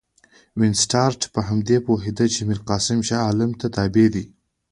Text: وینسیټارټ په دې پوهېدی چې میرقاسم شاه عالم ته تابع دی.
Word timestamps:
وینسیټارټ 0.59 1.21
په 1.33 1.39
دې 1.69 1.77
پوهېدی 1.85 2.27
چې 2.33 2.41
میرقاسم 2.49 2.99
شاه 3.07 3.23
عالم 3.27 3.51
ته 3.59 3.65
تابع 3.75 4.07
دی. 4.15 4.25